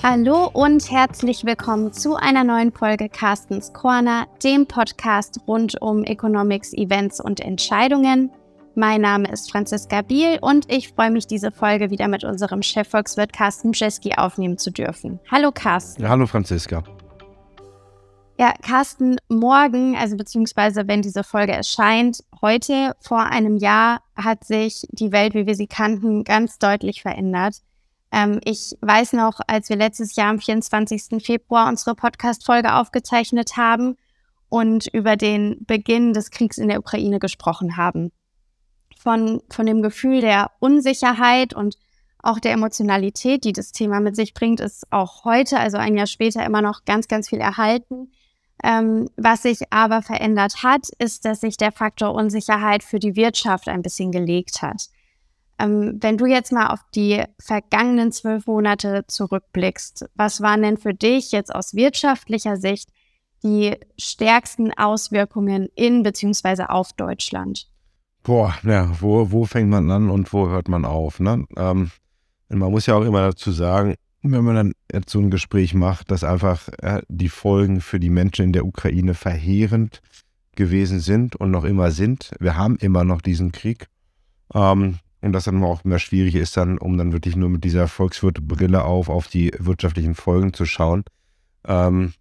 [0.00, 6.72] Hallo und herzlich willkommen zu einer neuen Folge Carstens Corner, dem Podcast rund um Economics,
[6.72, 8.30] Events und Entscheidungen.
[8.76, 13.32] Mein Name ist Franziska Biel und ich freue mich, diese Folge wieder mit unserem Chefvolkswirt
[13.32, 15.18] Carsten Jeski aufnehmen zu dürfen.
[15.32, 16.00] Hallo Carsten.
[16.00, 16.84] Ja, hallo Franziska.
[18.38, 24.86] Ja, Carsten, morgen, also beziehungsweise wenn diese Folge erscheint, heute vor einem Jahr hat sich
[24.92, 27.62] die Welt, wie wir sie kannten, ganz deutlich verändert.
[28.12, 31.22] Ähm, ich weiß noch, als wir letztes Jahr am 24.
[31.24, 33.96] Februar unsere Podcast-Folge aufgezeichnet haben
[34.48, 38.10] und über den Beginn des Kriegs in der Ukraine gesprochen haben.
[38.98, 41.76] Von, von dem Gefühl der Unsicherheit und
[42.20, 46.06] auch der Emotionalität, die das Thema mit sich bringt, ist auch heute, also ein Jahr
[46.06, 48.10] später, immer noch ganz, ganz viel erhalten.
[48.64, 53.68] Ähm, was sich aber verändert hat, ist, dass sich der Faktor Unsicherheit für die Wirtschaft
[53.68, 54.88] ein bisschen gelegt hat.
[55.58, 60.94] Ähm, wenn du jetzt mal auf die vergangenen zwölf Monate zurückblickst, was waren denn für
[60.94, 62.90] dich jetzt aus wirtschaftlicher Sicht
[63.42, 66.64] die stärksten Auswirkungen in bzw.
[66.64, 67.68] auf Deutschland?
[68.22, 71.20] Boah, ja, wo, wo fängt man an und wo hört man auf?
[71.20, 71.44] Ne?
[71.56, 71.90] Ähm,
[72.48, 76.10] man muss ja auch immer dazu sagen, wenn man dann jetzt so ein Gespräch macht,
[76.10, 80.02] dass einfach äh, die Folgen für die Menschen in der Ukraine verheerend
[80.56, 82.32] gewesen sind und noch immer sind.
[82.40, 83.86] Wir haben immer noch diesen Krieg.
[84.52, 87.88] Ähm, und das dann auch mehr schwierig ist, dann, um dann wirklich nur mit dieser
[87.88, 91.04] Volkswirtbrille auf, auf die wirtschaftlichen Folgen zu schauen.
[91.66, 92.12] Ähm,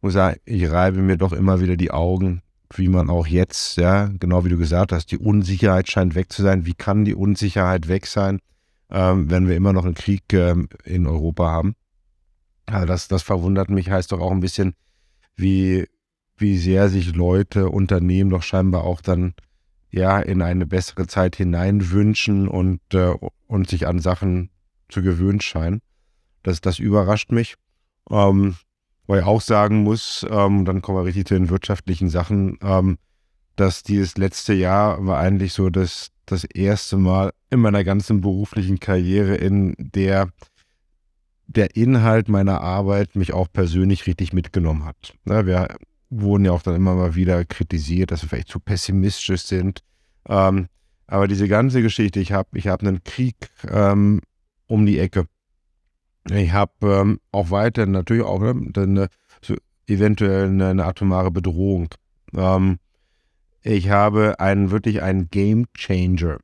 [0.00, 2.42] muss sagen, ich reibe mir doch immer wieder die Augen,
[2.74, 6.42] wie man auch jetzt, ja, genau wie du gesagt hast, die Unsicherheit scheint weg zu
[6.42, 6.64] sein.
[6.64, 8.40] Wie kann die Unsicherheit weg sein,
[8.90, 11.74] ähm, wenn wir immer noch einen Krieg ähm, in Europa haben?
[12.66, 14.74] Also das, das verwundert mich, heißt doch auch ein bisschen,
[15.36, 15.86] wie,
[16.36, 19.34] wie sehr sich Leute, Unternehmen doch scheinbar auch dann
[19.90, 23.14] ja in eine bessere Zeit hineinwünschen und, äh,
[23.46, 24.50] und sich an Sachen
[24.88, 25.82] zu gewöhnen scheinen.
[26.42, 27.56] Das, das überrascht mich.
[28.10, 28.56] Ähm,
[29.06, 32.98] weil ich auch sagen muss, ähm, dann kommen wir richtig zu den wirtschaftlichen Sachen, ähm,
[33.56, 38.78] dass dieses letzte Jahr war eigentlich so das, das erste Mal in meiner ganzen beruflichen
[38.78, 40.28] Karriere, in der
[41.48, 45.14] der Inhalt meiner Arbeit mich auch persönlich richtig mitgenommen hat.
[45.24, 45.76] Ne, wir
[46.10, 49.82] wurden ja auch dann immer mal wieder kritisiert, dass wir vielleicht zu pessimistisch sind.
[50.28, 50.66] Ähm,
[51.06, 53.36] aber diese ganze Geschichte, ich habe ich hab einen Krieg
[53.68, 54.20] ähm,
[54.66, 55.26] um die Ecke.
[56.30, 59.08] Ich habe ähm, auch weiter natürlich auch ne, eine,
[59.42, 59.56] so
[59.86, 61.88] eventuell eine, eine, atomare Bedrohung.
[62.36, 62.78] Ähm,
[63.62, 66.38] ich habe einen wirklich einen Game Changer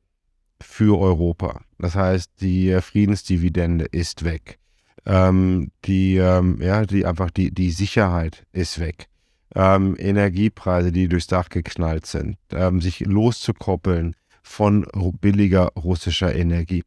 [0.61, 1.61] für Europa.
[1.77, 4.59] Das heißt, die Friedensdividende ist weg.
[5.05, 9.07] Ähm, die, ähm, ja, die einfach die, die Sicherheit ist weg
[9.57, 14.85] ähm, Energiepreise, die durchs Dach geknallt sind, ähm, sich loszukoppeln von
[15.19, 16.83] billiger russischer Energie.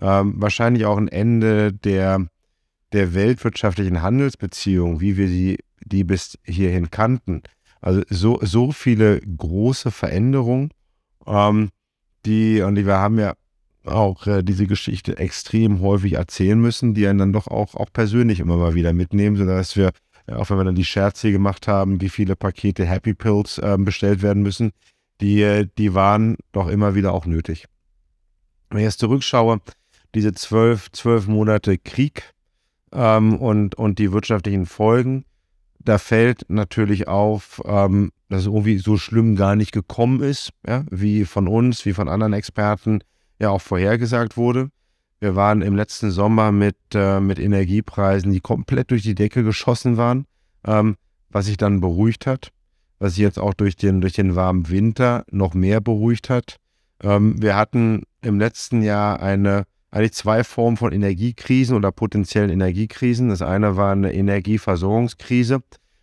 [0.00, 2.26] Ähm, wahrscheinlich auch ein Ende der,
[2.92, 7.42] der weltwirtschaftlichen Handelsbeziehungen, wie wir sie die bis hierhin kannten.
[7.80, 10.70] Also so, so viele große Veränderungen,
[11.24, 11.70] ähm,
[12.26, 13.34] die, und wir haben ja
[13.84, 18.40] auch äh, diese Geschichte extrem häufig erzählen müssen, die einen dann doch auch, auch persönlich
[18.40, 19.92] immer mal wieder mitnehmen, sodass wir
[20.34, 24.22] auch wenn wir dann die Scherze gemacht haben, wie viele Pakete Happy Pills äh, bestellt
[24.22, 24.72] werden müssen,
[25.20, 27.66] die, äh, die waren doch immer wieder auch nötig.
[28.70, 29.60] Wenn ich jetzt zurückschaue,
[30.14, 32.34] diese zwölf, zwölf Monate Krieg
[32.92, 35.24] ähm, und, und die wirtschaftlichen Folgen,
[35.78, 40.84] da fällt natürlich auf, ähm, dass es irgendwie so schlimm gar nicht gekommen ist, ja,
[40.90, 43.00] wie von uns, wie von anderen Experten
[43.38, 44.70] ja auch vorhergesagt wurde.
[45.20, 49.96] Wir waren im letzten Sommer mit, äh, mit Energiepreisen, die komplett durch die Decke geschossen
[49.96, 50.26] waren,
[50.64, 50.96] ähm,
[51.30, 52.52] was sich dann beruhigt hat,
[53.00, 56.56] was sich jetzt auch durch den, durch den warmen Winter noch mehr beruhigt hat.
[57.02, 63.28] Ähm, wir hatten im letzten Jahr eine, eigentlich zwei Formen von Energiekrisen oder potenziellen Energiekrisen.
[63.28, 65.60] Das eine war eine Energieversorgungskrise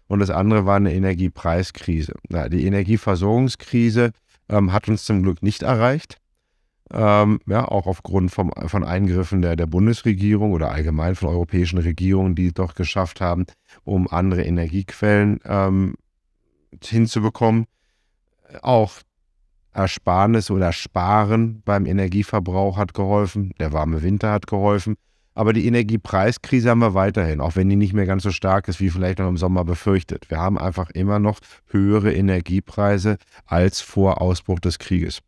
[0.07, 2.15] und das andere war eine Energiepreiskrise.
[2.29, 4.11] Ja, die Energieversorgungskrise
[4.49, 6.17] ähm, hat uns zum Glück nicht erreicht.
[6.94, 12.36] Ähm, ja, auch aufgrund vom, von Eingriffen der, der Bundesregierung oder allgemein von europäischen Regierungen,
[12.36, 13.45] die es doch geschafft haben,
[13.83, 15.95] um andere Energiequellen ähm,
[16.83, 17.65] hinzubekommen.
[18.62, 19.00] Auch
[19.74, 24.95] Ersparnis oder Sparen beim Energieverbrauch hat geholfen, der warme Winter hat geholfen.
[25.33, 28.80] Aber die Energiepreiskrise haben wir weiterhin, auch wenn die nicht mehr ganz so stark ist,
[28.80, 30.30] wie vielleicht noch im Sommer befürchtet.
[30.30, 35.21] Wir haben einfach immer noch höhere Energiepreise als vor Ausbruch des Krieges.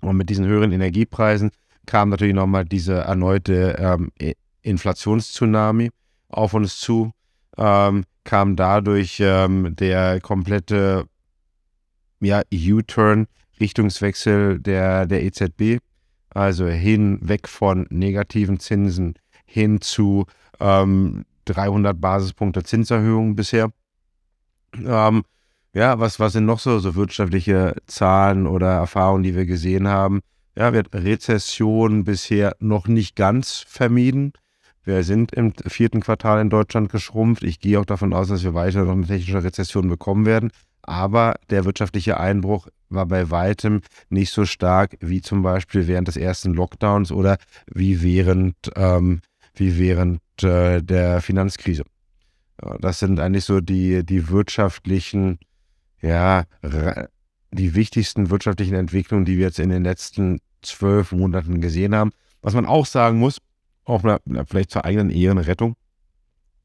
[0.00, 1.50] Und mit diesen höheren Energiepreisen
[1.86, 4.10] kam natürlich nochmal diese erneute ähm,
[4.62, 5.90] Inflationstsunami
[6.28, 7.12] auf uns zu,
[7.56, 11.06] ähm, kam dadurch ähm, der komplette
[12.20, 13.26] ja, U-Turn,
[13.58, 15.78] Richtungswechsel der, der EZB,
[16.30, 19.14] also hin, weg von negativen Zinsen
[19.44, 20.26] hin zu
[20.60, 23.72] ähm, 300 Basispunkte Zinserhöhung bisher.
[24.76, 25.24] Ähm,
[25.74, 30.20] ja, was, was sind noch so, so wirtschaftliche Zahlen oder Erfahrungen, die wir gesehen haben?
[30.56, 34.32] Ja, wird Rezession bisher noch nicht ganz vermieden.
[34.82, 37.44] Wir sind im vierten Quartal in Deutschland geschrumpft.
[37.44, 40.50] Ich gehe auch davon aus, dass wir weiter noch eine technische Rezession bekommen werden.
[40.82, 46.16] Aber der wirtschaftliche Einbruch war bei weitem nicht so stark wie zum Beispiel während des
[46.16, 47.36] ersten Lockdowns oder
[47.72, 49.20] wie während, ähm,
[49.54, 51.84] wie während äh, der Finanzkrise.
[52.80, 55.38] Das sind eigentlich so die, die wirtschaftlichen,
[56.02, 56.44] ja,
[57.52, 62.12] die wichtigsten wirtschaftlichen Entwicklungen, die wir jetzt in den letzten zwölf Monaten gesehen haben.
[62.42, 63.38] Was man auch sagen muss,
[63.84, 64.02] auch
[64.46, 65.74] vielleicht zur eigenen Ehrenrettung,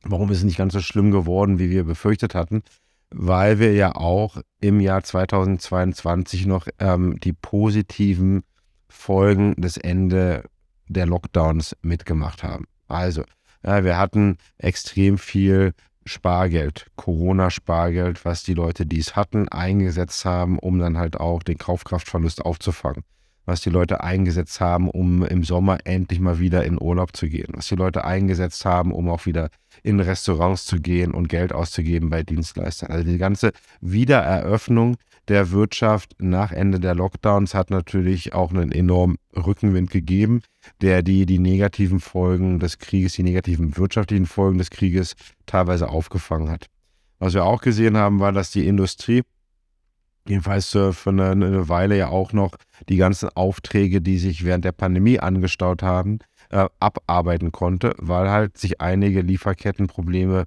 [0.03, 2.61] warum ist es nicht ganz so schlimm geworden, wie wir befürchtet hatten?
[3.09, 8.43] Weil wir ja auch im Jahr 2022 noch ähm, die positiven
[8.88, 10.43] Folgen des Ende
[10.88, 12.65] der Lockdowns mitgemacht haben.
[12.88, 13.23] Also,
[13.63, 15.73] ja, wir hatten extrem viel
[16.05, 21.57] Spargeld, Corona-Spargeld, was die Leute, die es hatten, eingesetzt haben, um dann halt auch den
[21.57, 23.03] Kaufkraftverlust aufzufangen.
[23.47, 27.53] Was die Leute eingesetzt haben, um im Sommer endlich mal wieder in Urlaub zu gehen.
[27.53, 29.49] Was die Leute eingesetzt haben, um auch wieder
[29.83, 32.89] in Restaurants zu gehen und Geld auszugeben bei Dienstleistern.
[32.89, 34.97] Also die ganze Wiedereröffnung
[35.27, 40.42] der Wirtschaft nach Ende der Lockdowns hat natürlich auch einen enormen Rückenwind gegeben,
[40.81, 46.50] der die, die negativen Folgen des Krieges, die negativen wirtschaftlichen Folgen des Krieges teilweise aufgefangen
[46.50, 46.68] hat.
[47.19, 49.24] Was wir auch gesehen haben, war, dass die Industrie,
[50.27, 52.56] jedenfalls für eine, eine Weile ja auch noch
[52.89, 56.19] die ganzen Aufträge, die sich während der Pandemie angestaut haben,
[56.50, 60.45] äh, abarbeiten konnte, weil halt sich einige Lieferkettenprobleme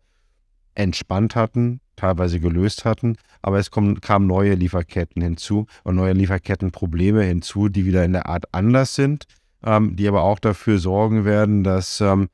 [0.75, 7.23] entspannt hatten, teilweise gelöst hatten, aber es kommen, kamen neue Lieferketten hinzu und neue Lieferkettenprobleme
[7.25, 9.25] hinzu, die wieder in der Art anders sind,
[9.65, 12.29] ähm, die aber auch dafür sorgen werden, dass ähm,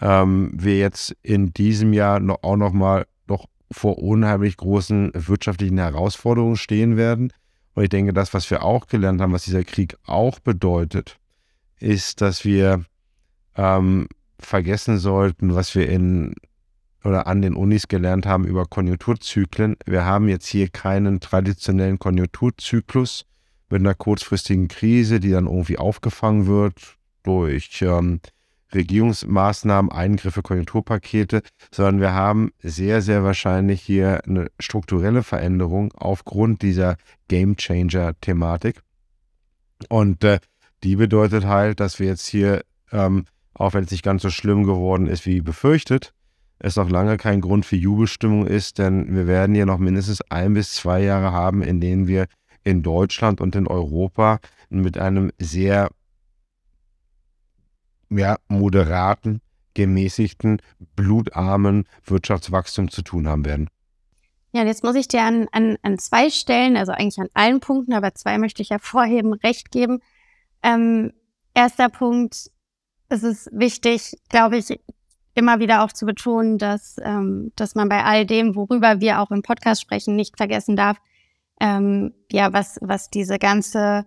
[0.00, 6.56] ähm, wir jetzt in diesem Jahr noch, auch nochmal doch vor unheimlich großen wirtschaftlichen Herausforderungen
[6.56, 7.32] stehen werden.
[7.74, 11.18] Und ich denke, das, was wir auch gelernt haben, was dieser Krieg auch bedeutet,
[11.78, 12.84] ist, dass wir
[13.56, 14.08] ähm,
[14.38, 16.34] vergessen sollten, was wir in
[17.06, 19.76] oder an den Unis gelernt haben über Konjunkturzyklen.
[19.86, 23.24] Wir haben jetzt hier keinen traditionellen Konjunkturzyklus
[23.70, 28.20] mit einer kurzfristigen Krise, die dann irgendwie aufgefangen wird durch ähm,
[28.74, 31.42] Regierungsmaßnahmen, Eingriffe, Konjunkturpakete,
[31.72, 36.96] sondern wir haben sehr, sehr wahrscheinlich hier eine strukturelle Veränderung aufgrund dieser
[37.28, 38.82] Game Changer-Thematik.
[39.88, 40.40] Und äh,
[40.82, 44.64] die bedeutet halt, dass wir jetzt hier, ähm, auch wenn es nicht ganz so schlimm
[44.64, 46.12] geworden ist wie befürchtet,
[46.58, 50.54] es noch lange kein Grund für Jubelstimmung ist, denn wir werden hier noch mindestens ein
[50.54, 52.26] bis zwei Jahre haben, in denen wir
[52.64, 55.90] in Deutschland und in Europa mit einem sehr
[58.10, 59.40] ja, moderaten,
[59.74, 60.60] gemäßigten,
[60.96, 63.68] blutarmen Wirtschaftswachstum zu tun haben werden.
[64.52, 67.92] Ja, jetzt muss ich dir an, an, an zwei Stellen, also eigentlich an allen Punkten,
[67.92, 70.00] aber zwei möchte ich hervorheben, recht geben.
[70.62, 71.12] Ähm,
[71.54, 72.50] erster Punkt,
[73.08, 74.80] es ist wichtig, glaube ich,
[75.36, 79.30] immer wieder auch zu betonen, dass, ähm, dass man bei all dem, worüber wir auch
[79.30, 80.98] im Podcast sprechen, nicht vergessen darf,
[81.60, 84.04] ähm, ja, was, was diese ganze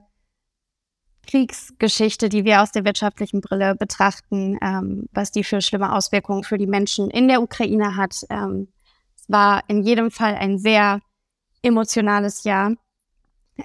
[1.27, 6.57] Kriegsgeschichte, die wir aus der wirtschaftlichen Brille betrachten, ähm, was die für schlimme Auswirkungen für
[6.57, 8.15] die Menschen in der Ukraine hat.
[8.29, 8.69] Ähm,
[9.15, 11.01] es war in jedem Fall ein sehr
[11.61, 12.73] emotionales Jahr.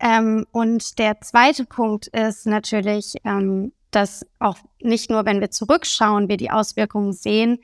[0.01, 6.29] Ähm, und der zweite Punkt ist natürlich, ähm, dass auch nicht nur, wenn wir zurückschauen,
[6.29, 7.59] wir die Auswirkungen sehen,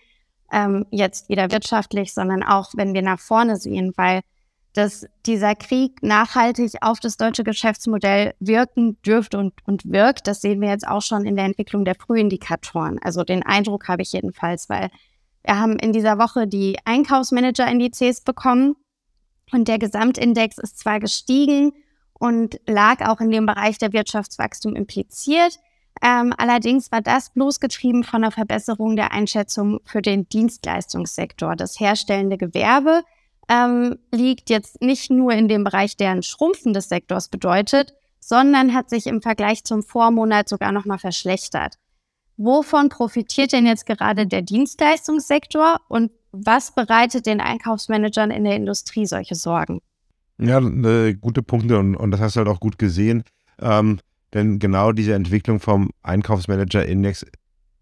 [0.53, 4.23] ähm, jetzt wieder wirtschaftlich, sondern auch, wenn wir nach vorne sehen, weil
[4.73, 10.29] dass dieser Krieg nachhaltig auf das deutsche Geschäftsmodell wirken dürfte und, und wirkt.
[10.29, 13.01] Das sehen wir jetzt auch schon in der Entwicklung der Frühindikatoren.
[13.03, 14.91] Also den Eindruck habe ich jedenfalls, weil
[15.43, 18.77] wir haben in dieser Woche die Einkaufsmanager-Indizes bekommen
[19.51, 21.73] und der Gesamtindex ist zwar gestiegen
[22.13, 25.59] und lag auch in dem Bereich der Wirtschaftswachstum impliziert,
[26.03, 31.57] ähm, allerdings war das bloß getrieben von einer Verbesserung der Einschätzung für den Dienstleistungssektor.
[31.57, 33.03] Das herstellende Gewerbe
[33.49, 38.75] ähm, liegt jetzt nicht nur in dem Bereich, der ein Schrumpfen des Sektors bedeutet, sondern
[38.75, 41.77] hat sich im Vergleich zum Vormonat sogar nochmal verschlechtert.
[42.37, 49.05] Wovon profitiert denn jetzt gerade der Dienstleistungssektor und was bereitet den Einkaufsmanagern in der Industrie
[49.05, 49.81] solche Sorgen?
[50.39, 53.25] Ja, äh, gute Punkte und, und das hast du halt auch gut gesehen.
[53.61, 53.99] Ähm,
[54.35, 57.27] denn genau diese Entwicklung vom Einkaufsmanager-Index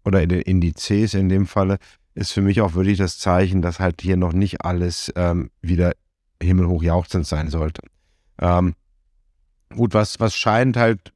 [0.05, 1.77] oder in den Indizes in dem Falle
[2.15, 5.93] ist für mich auch wirklich das Zeichen, dass halt hier noch nicht alles ähm, wieder
[6.41, 7.81] himmelhoch jauchzend sein sollte.
[8.41, 8.73] Ähm,
[9.75, 11.13] gut, was, was scheint halt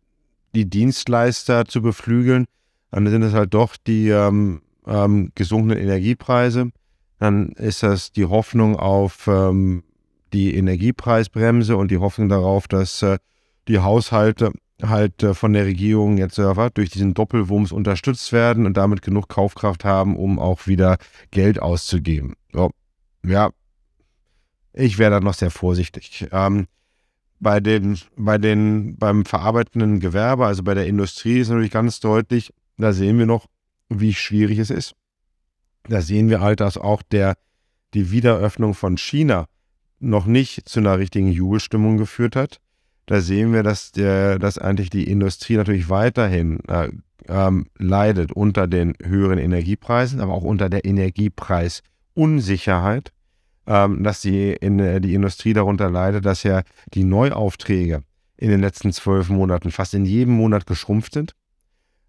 [0.53, 2.45] die Dienstleister zu beflügeln,
[2.91, 6.71] dann sind es halt doch die, ähm, ähm, gesunkenen Energiepreise.
[7.19, 9.83] Dann ist das die Hoffnung auf ähm,
[10.33, 13.17] die Energiepreisbremse und die Hoffnung darauf, dass äh,
[13.67, 14.51] die Haushalte
[14.81, 19.29] halt äh, von der Regierung jetzt äh, durch diesen Doppelwumms unterstützt werden und damit genug
[19.29, 20.97] Kaufkraft haben, um auch wieder
[21.31, 22.35] Geld auszugeben.
[22.51, 22.71] So,
[23.25, 23.51] ja,
[24.73, 26.27] ich wäre da noch sehr vorsichtig.
[26.31, 26.67] Ähm,
[27.39, 32.53] bei den, bei den, beim verarbeitenden Gewerbe, also bei der Industrie, ist natürlich ganz deutlich,
[32.77, 33.47] da sehen wir noch,
[33.89, 34.95] wie schwierig es ist.
[35.83, 37.35] Da sehen wir halt, dass auch der,
[37.93, 39.47] die Wiederöffnung von China
[39.99, 42.59] noch nicht zu einer richtigen Jubelstimmung geführt hat.
[43.05, 46.89] Da sehen wir, dass, der, dass eigentlich die Industrie natürlich weiterhin äh,
[47.27, 53.11] ähm, leidet unter den höheren Energiepreisen, aber auch unter der Energiepreisunsicherheit,
[53.67, 56.61] ähm, dass die, in, äh, die Industrie darunter leidet, dass ja
[56.93, 58.03] die Neuaufträge
[58.37, 61.35] in den letzten zwölf Monaten fast in jedem Monat geschrumpft sind.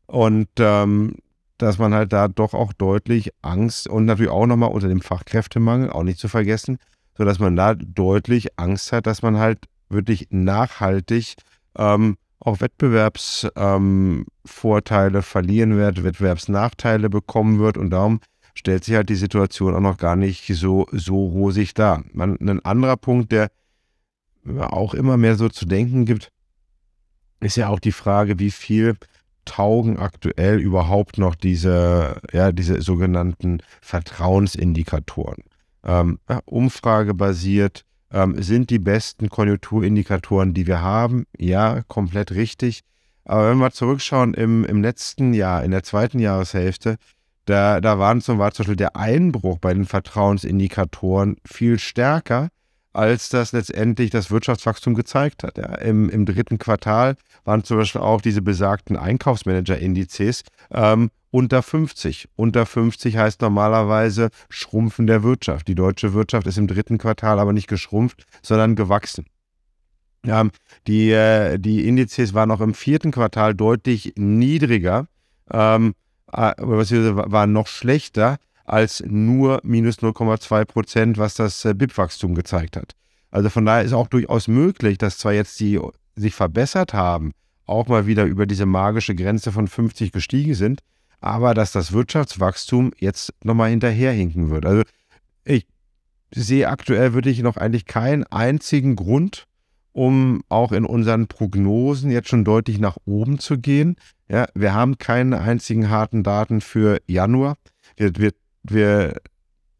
[0.06, 1.16] Und ähm,
[1.58, 5.90] dass man halt da doch auch deutlich Angst und natürlich auch nochmal unter dem Fachkräftemangel,
[5.90, 6.78] auch nicht zu vergessen,
[7.16, 9.60] sodass man da deutlich Angst hat, dass man halt
[9.94, 11.34] wirklich nachhaltig
[11.76, 18.20] ähm, auch Wettbewerbsvorteile ähm, verlieren wird, Wettbewerbsnachteile bekommen wird und darum
[18.54, 22.04] stellt sich halt die Situation auch noch gar nicht so, so rosig dar.
[22.12, 23.50] Man, ein anderer Punkt, der
[24.58, 26.30] auch immer mehr so zu denken gibt,
[27.40, 28.96] ist ja auch die Frage, wie viel
[29.44, 35.44] taugen aktuell überhaupt noch diese, ja, diese sogenannten Vertrauensindikatoren.
[35.82, 41.24] Ähm, ja, umfragebasiert ähm, sind die besten Konjunkturindikatoren, die wir haben.
[41.38, 42.80] Ja, komplett richtig.
[43.24, 46.96] Aber wenn wir zurückschauen im, im letzten Jahr, in der zweiten Jahreshälfte,
[47.46, 52.48] da, da waren zum, war zum Beispiel der Einbruch bei den Vertrauensindikatoren viel stärker
[52.94, 55.58] als das letztendlich das Wirtschaftswachstum gezeigt hat.
[55.58, 62.28] Ja, im, Im dritten Quartal waren zum Beispiel auch diese besagten Einkaufsmanager-Indizes ähm, unter 50.
[62.36, 65.66] Unter 50 heißt normalerweise Schrumpfen der Wirtschaft.
[65.66, 69.26] Die deutsche Wirtschaft ist im dritten Quartal aber nicht geschrumpft, sondern gewachsen.
[70.24, 70.52] Ähm,
[70.86, 75.08] die, äh, die Indizes waren auch im vierten Quartal deutlich niedriger,
[75.50, 75.96] ähm,
[76.32, 82.92] äh, waren noch schlechter als nur minus 0,2 Prozent, was das äh, BIP-Wachstum gezeigt hat.
[83.32, 85.80] Also von daher ist auch durchaus möglich, dass zwar jetzt die
[86.14, 87.32] sich verbessert haben,
[87.66, 90.80] auch mal wieder über diese magische Grenze von 50 gestiegen sind,
[91.24, 94.66] aber dass das Wirtschaftswachstum jetzt nochmal hinterherhinken wird.
[94.66, 94.82] Also
[95.44, 95.66] ich
[96.34, 99.46] sehe aktuell wirklich noch eigentlich keinen einzigen Grund,
[99.92, 103.96] um auch in unseren Prognosen jetzt schon deutlich nach oben zu gehen.
[104.28, 107.56] Ja, wir haben keine einzigen harten Daten für Januar.
[107.96, 108.32] Wir, wir
[108.64, 109.20] wir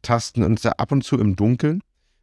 [0.01, 1.81] tasten uns da ab und zu im Dunkeln.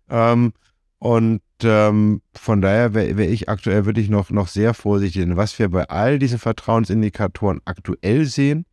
[0.08, 0.52] Ähm,
[0.98, 5.22] und ähm, von daher wäre wär ich aktuell wirklich noch, noch sehr vorsichtig.
[5.22, 8.64] Denn was wir bei all diesen Vertrauensindikatoren aktuell sehen,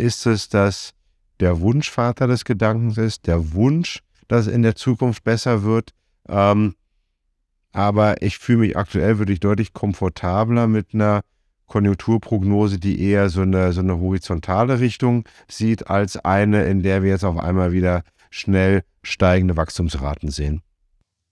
[0.00, 0.94] ist es, dass
[1.38, 5.90] der Wunschvater des Gedankens ist, der Wunsch, dass in der Zukunft besser wird.
[6.28, 6.74] Ähm,
[7.72, 11.22] aber ich fühle mich aktuell wirklich deutlich komfortabler mit einer
[11.66, 17.10] Konjunkturprognose, die eher so eine, so eine horizontale Richtung sieht, als eine, in der wir
[17.10, 20.62] jetzt auf einmal wieder schnell steigende Wachstumsraten sehen.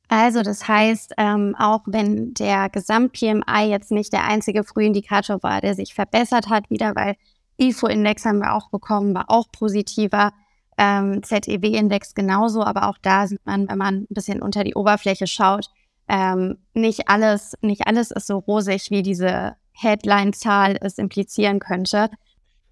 [0.08, 5.74] Also das heißt, ähm, auch wenn der Gesamt-PMI jetzt nicht der einzige Frühindikator war, der
[5.74, 7.16] sich verbessert hat wieder, weil
[7.58, 10.32] IFO-Index haben wir auch bekommen, war auch positiver,
[10.78, 15.26] ähm, ZEW-Index genauso, aber auch da sieht man, wenn man ein bisschen unter die Oberfläche
[15.26, 15.68] schaut,
[16.08, 22.10] ähm, nicht alles, nicht alles ist so rosig, wie diese Headline-Zahl es implizieren könnte.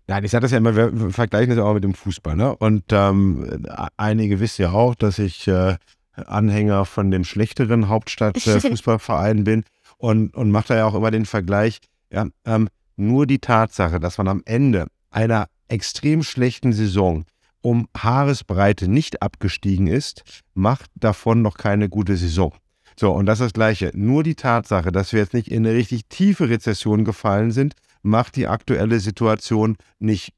[0.09, 2.37] Nein, ich sage das ja immer, wir vergleichen das auch mit dem Fußball.
[2.37, 2.55] Ne?
[2.57, 3.67] Und ähm,
[3.97, 5.77] einige wissen ja auch, dass ich äh,
[6.13, 9.65] Anhänger von dem schlechteren Hauptstadt-Fußballverein bin
[9.99, 11.81] und, und mache da ja auch immer den Vergleich.
[12.11, 17.25] Ja, ähm, nur die Tatsache, dass man am Ende einer extrem schlechten Saison
[17.61, 20.23] um Haaresbreite nicht abgestiegen ist,
[20.55, 22.55] macht davon noch keine gute Saison.
[22.99, 23.91] So, und das ist das Gleiche.
[23.95, 28.37] Nur die Tatsache, dass wir jetzt nicht in eine richtig tiefe Rezession gefallen sind, macht
[28.37, 30.33] die aktuelle Situation nicht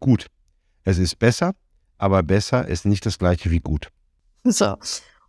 [0.00, 0.28] gut.
[0.84, 1.54] Es ist besser,
[1.98, 3.90] aber besser ist nicht das Gleiche wie gut.
[4.44, 4.76] So.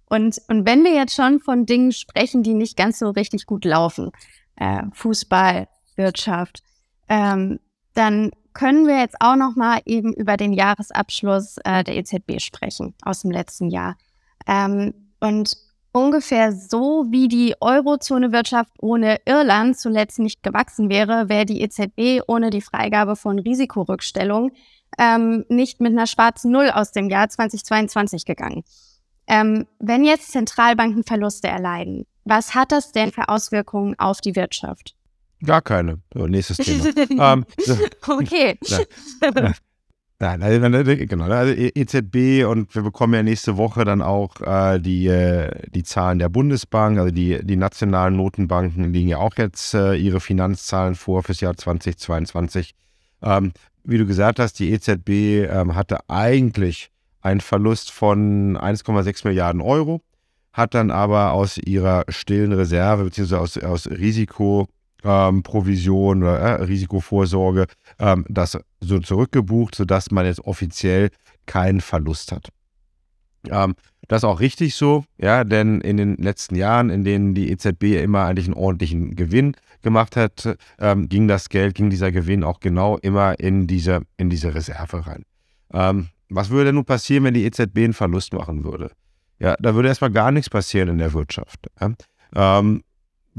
[0.06, 3.66] Und, und wenn wir jetzt schon von Dingen sprechen, die nicht ganz so richtig gut
[3.66, 4.12] laufen,
[4.56, 5.68] äh, Fußball,
[6.00, 6.64] Wirtschaft,
[7.08, 7.60] ähm,
[7.94, 12.96] dann können wir jetzt auch noch mal eben über den Jahresabschluss äh, der EZB sprechen
[13.04, 13.96] aus dem letzten Jahr.
[14.48, 15.56] Ähm, und
[15.92, 22.50] ungefähr so, wie die Eurozone-Wirtschaft ohne Irland zuletzt nicht gewachsen wäre, wäre die EZB ohne
[22.50, 24.52] die Freigabe von Risikorückstellung
[24.98, 28.64] ähm, nicht mit einer schwarzen Null aus dem Jahr 2022 gegangen.
[29.28, 34.96] Ähm, wenn jetzt Zentralbanken Verluste erleiden, was hat das denn für Auswirkungen auf die Wirtschaft?
[35.44, 36.00] Gar keine.
[36.14, 37.34] So, nächstes Thema.
[37.34, 37.46] ähm,
[38.08, 38.58] okay.
[40.22, 45.08] Nein, also, genau, also EZB und wir bekommen ja nächste Woche dann auch äh, die,
[45.08, 49.96] äh, die Zahlen der Bundesbank, also die, die nationalen Notenbanken legen ja auch jetzt äh,
[49.96, 52.76] ihre Finanzzahlen vor fürs Jahr 2022.
[53.22, 53.54] Ähm,
[53.86, 56.92] wie du gesagt hast, die EZB ähm, hatte eigentlich
[57.22, 60.02] einen Verlust von 1,6 Milliarden Euro,
[60.52, 63.36] hat dann aber aus ihrer stillen Reserve bzw.
[63.36, 64.68] aus, aus Risiko
[65.04, 67.68] ähm, Provision oder äh, Risikovorsorge
[68.00, 71.10] ähm, das so zurückgebucht, sodass man jetzt offiziell
[71.46, 72.50] keinen Verlust hat.
[73.50, 73.76] Ähm,
[74.08, 78.02] das ist auch richtig so, ja, denn in den letzten Jahren, in denen die EZB
[78.02, 82.60] immer eigentlich einen ordentlichen Gewinn gemacht hat, ähm, ging das Geld, ging dieser Gewinn auch
[82.60, 85.24] genau immer in diese, in diese Reserve rein.
[85.72, 88.92] Ähm, was würde denn nun passieren, wenn die EZB einen Verlust machen würde?
[89.40, 91.68] Ja, da würde erstmal gar nichts passieren in der Wirtschaft.
[91.80, 91.94] Ja?
[92.36, 92.82] Ähm,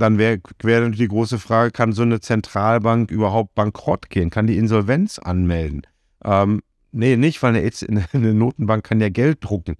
[0.00, 4.30] dann wäre wär die große Frage, kann so eine Zentralbank überhaupt bankrott gehen?
[4.30, 5.82] Kann die Insolvenz anmelden?
[6.24, 7.70] Ähm, nee, nicht, weil eine,
[8.12, 9.76] eine, Notenbank kann ja Geld drucken.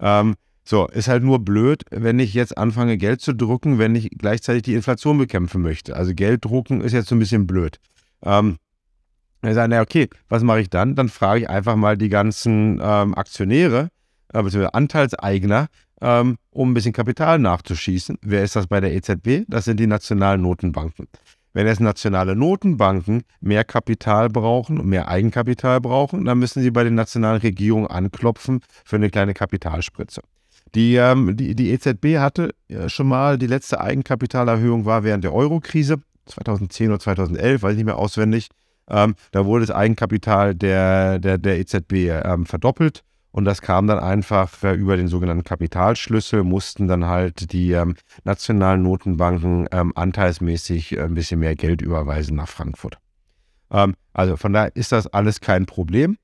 [0.00, 4.10] Ähm, so, ist halt nur blöd, wenn ich jetzt anfange, Geld zu drucken, wenn ich
[4.10, 5.94] gleichzeitig die Inflation bekämpfen möchte.
[5.94, 7.78] Also Geld drucken ist jetzt so ein bisschen blöd.
[8.22, 8.56] Ähm,
[9.42, 10.94] dann sagen, na okay, was mache ich dann?
[10.96, 13.90] Dann frage ich einfach mal die ganzen ähm, Aktionäre,
[14.32, 15.68] äh, beziehungsweise Anteilseigner,
[16.00, 18.18] ähm, um ein bisschen Kapital nachzuschießen.
[18.22, 19.44] Wer ist das bei der EZB?
[19.48, 21.08] Das sind die nationalen Notenbanken.
[21.52, 26.84] Wenn jetzt nationale Notenbanken mehr Kapital brauchen und mehr Eigenkapital brauchen, dann müssen sie bei
[26.84, 30.20] den nationalen Regierungen anklopfen für eine kleine Kapitalspritze.
[30.74, 35.32] Die, ähm, die, die EZB hatte ja schon mal, die letzte Eigenkapitalerhöhung war während der
[35.32, 38.48] Eurokrise, 2010 oder 2011, weiß ich nicht mehr auswendig.
[38.90, 43.02] Ähm, da wurde das Eigenkapital der, der, der EZB ähm, verdoppelt
[43.36, 48.82] und das kam dann einfach über den sogenannten Kapitalschlüssel, mussten dann halt die ähm, nationalen
[48.82, 52.96] Notenbanken ähm, anteilsmäßig äh, ein bisschen mehr Geld überweisen nach Frankfurt.
[53.70, 56.16] Ähm, also von daher ist das alles kein Problem.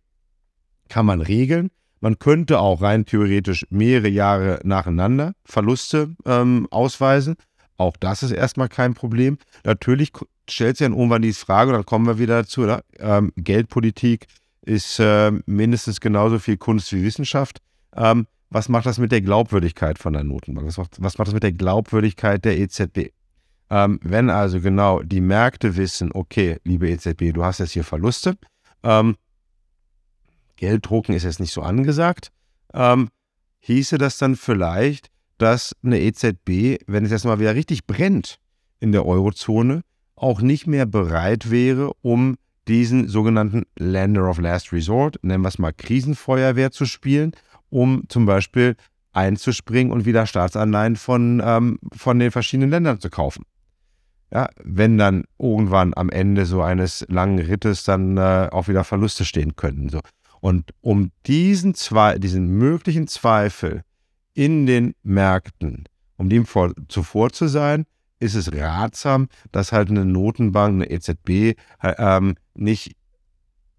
[0.88, 1.70] Kann man regeln.
[2.00, 7.36] Man könnte auch rein theoretisch mehrere Jahre nacheinander Verluste ähm, ausweisen.
[7.76, 9.36] Auch das ist erstmal kein Problem.
[9.64, 10.12] Natürlich
[10.48, 12.66] stellt sich dann irgendwann die Frage, und dann kommen wir wieder dazu,
[12.98, 14.28] ähm, Geldpolitik
[14.62, 17.60] ist äh, mindestens genauso viel Kunst wie Wissenschaft.
[17.94, 20.66] Ähm, was macht das mit der Glaubwürdigkeit von der Notenbank?
[20.66, 23.12] Was macht, was macht das mit der Glaubwürdigkeit der EZB?
[23.70, 28.36] Ähm, wenn also genau die Märkte wissen, okay, liebe EZB, du hast jetzt hier Verluste,
[28.82, 29.16] ähm,
[30.56, 32.30] Gelddrucken ist jetzt nicht so angesagt,
[32.74, 33.08] ähm,
[33.60, 38.36] hieße das dann vielleicht, dass eine EZB, wenn es jetzt mal wieder richtig brennt
[38.78, 39.82] in der Eurozone,
[40.14, 42.36] auch nicht mehr bereit wäre, um
[42.68, 47.32] diesen sogenannten Lender of Last Resort, nennen wir es mal Krisenfeuerwehr zu spielen,
[47.70, 48.76] um zum Beispiel
[49.12, 53.44] einzuspringen und wieder Staatsanleihen von, ähm, von den verschiedenen Ländern zu kaufen.
[54.32, 59.26] Ja, wenn dann irgendwann am Ende so eines langen Rittes dann äh, auch wieder Verluste
[59.26, 59.90] stehen könnten.
[59.90, 60.00] So.
[60.40, 63.82] Und um diesen, Zwe diesen möglichen Zweifel
[64.32, 65.84] in den Märkten,
[66.16, 67.84] um dem vor, zuvor zu sein,
[68.22, 72.96] ist es ratsam, dass halt eine Notenbank, eine EZB ähm, nicht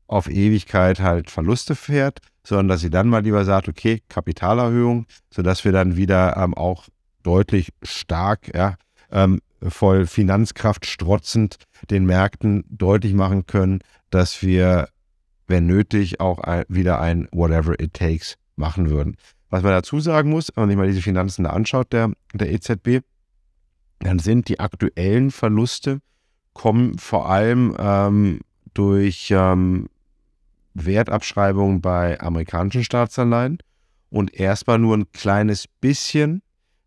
[0.08, 5.63] auf Ewigkeit halt Verluste fährt, sondern dass sie dann mal lieber sagt, okay, Kapitalerhöhung, sodass
[5.63, 6.88] wir dann wieder ähm, auch
[7.23, 8.75] deutlich stark, ja,
[9.12, 11.56] ähm, voll Finanzkraft strotzend
[11.89, 13.79] den Märkten deutlich machen können,
[14.10, 14.89] dass wir,
[15.47, 19.15] wenn nötig, auch ein, wieder ein Whatever it takes machen würden.
[19.49, 22.51] Was man dazu sagen muss, wenn man sich mal diese Finanzen da anschaut, der, der
[22.51, 23.06] EZB,
[24.04, 26.00] dann sind die aktuellen Verluste,
[26.54, 28.42] kommen vor allem ähm,
[28.74, 29.88] durch ähm,
[30.74, 33.60] Wertabschreibungen bei amerikanischen Staatsanleihen
[34.10, 36.42] und erstmal nur ein kleines bisschen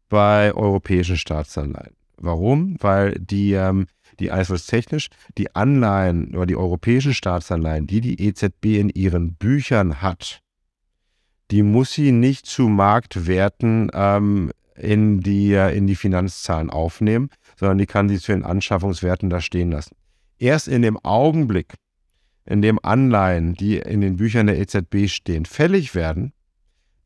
[0.08, 1.94] bei europäischen Staatsanleihen.
[2.16, 2.76] Warum?
[2.80, 3.86] Weil die, ähm,
[4.18, 10.40] die technisch, die Anleihen oder die europäischen Staatsanleihen, die die EZB in ihren Büchern hat,
[11.50, 17.86] die muss sie nicht zu Marktwerten ähm, in, die, in die Finanzzahlen aufnehmen, sondern die
[17.86, 19.96] kann sie zu den Anschaffungswerten da stehen lassen.
[20.38, 21.74] Erst in dem Augenblick,
[22.44, 26.32] in dem Anleihen, die in den Büchern der EZB stehen, fällig werden,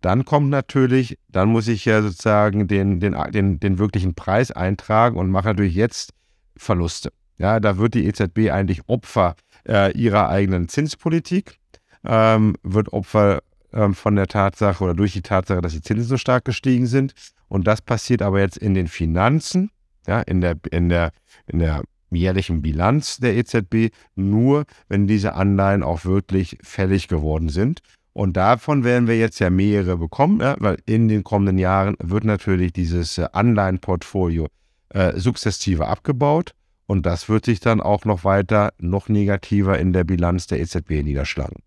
[0.00, 5.16] dann kommt natürlich, dann muss ich ja sozusagen den, den, den, den wirklichen Preis eintragen
[5.16, 6.12] und mache natürlich jetzt
[6.56, 7.12] Verluste.
[7.38, 9.34] Ja, da wird die EZB eigentlich Opfer
[9.66, 11.58] äh, ihrer eigenen Zinspolitik,
[12.04, 16.16] ähm, wird Opfer ähm, von der Tatsache oder durch die Tatsache, dass die Zinsen so
[16.16, 17.14] stark gestiegen sind.
[17.50, 19.70] Und das passiert aber jetzt in den Finanzen,
[20.06, 21.10] ja, in der, in der,
[21.46, 27.80] in der jährlichen Bilanz der EZB, nur wenn diese Anleihen auch wirklich fällig geworden sind.
[28.12, 32.24] Und davon werden wir jetzt ja mehrere bekommen, ja, weil in den kommenden Jahren wird
[32.24, 34.46] natürlich dieses äh, Anleihenportfolio
[34.90, 36.52] äh, sukzessive abgebaut.
[36.86, 41.02] Und das wird sich dann auch noch weiter, noch negativer in der Bilanz der EZB
[41.02, 41.62] niederschlagen.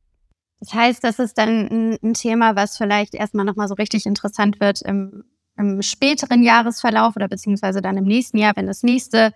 [0.59, 4.81] Das heißt, das ist dann ein, Thema, was vielleicht erstmal nochmal so richtig interessant wird
[4.81, 5.23] im,
[5.57, 9.31] im, späteren Jahresverlauf oder beziehungsweise dann im nächsten Jahr, wenn das nächste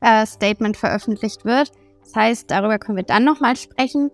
[0.00, 1.72] äh, Statement veröffentlicht wird.
[2.04, 4.10] Das heißt, darüber können wir dann nochmal sprechen.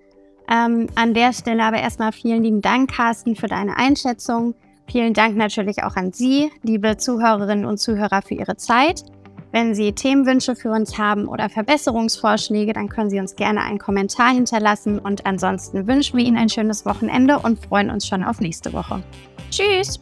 [0.50, 4.54] Ähm, an der Stelle aber erstmal vielen lieben Dank, Carsten, für deine Einschätzung.
[4.90, 9.04] Vielen Dank natürlich auch an Sie, liebe Zuhörerinnen und Zuhörer, für Ihre Zeit.
[9.52, 14.32] Wenn Sie Themenwünsche für uns haben oder Verbesserungsvorschläge, dann können Sie uns gerne einen Kommentar
[14.32, 14.98] hinterlassen.
[14.98, 19.02] Und ansonsten wünschen wir Ihnen ein schönes Wochenende und freuen uns schon auf nächste Woche.
[19.50, 20.00] Tschüss!